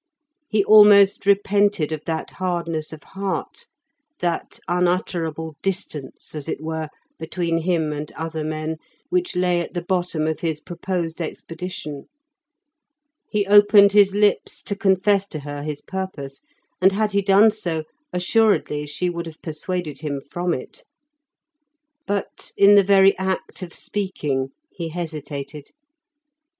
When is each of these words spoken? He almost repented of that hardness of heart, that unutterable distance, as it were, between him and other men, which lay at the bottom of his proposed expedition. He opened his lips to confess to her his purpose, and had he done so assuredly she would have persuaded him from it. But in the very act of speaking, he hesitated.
He 0.49 0.63
almost 0.63 1.27
repented 1.27 1.91
of 1.91 2.05
that 2.05 2.31
hardness 2.31 2.91
of 2.91 3.03
heart, 3.03 3.67
that 4.19 4.59
unutterable 4.67 5.57
distance, 5.61 6.33
as 6.33 6.49
it 6.49 6.59
were, 6.59 6.89
between 7.19 7.59
him 7.59 7.93
and 7.93 8.11
other 8.13 8.43
men, 8.43 8.77
which 9.09 9.35
lay 9.35 9.61
at 9.61 9.75
the 9.75 9.81
bottom 9.83 10.25
of 10.25 10.39
his 10.39 10.59
proposed 10.59 11.21
expedition. 11.21 12.05
He 13.29 13.45
opened 13.45 13.91
his 13.91 14.15
lips 14.15 14.63
to 14.63 14.75
confess 14.75 15.27
to 15.27 15.41
her 15.41 15.61
his 15.61 15.81
purpose, 15.81 16.41
and 16.81 16.93
had 16.93 17.11
he 17.11 17.21
done 17.21 17.51
so 17.51 17.83
assuredly 18.11 18.87
she 18.87 19.07
would 19.07 19.27
have 19.27 19.43
persuaded 19.43 19.99
him 19.99 20.19
from 20.19 20.51
it. 20.51 20.83
But 22.07 22.51
in 22.57 22.73
the 22.73 22.83
very 22.83 23.15
act 23.19 23.61
of 23.61 23.71
speaking, 23.71 24.49
he 24.73 24.89
hesitated. 24.89 25.69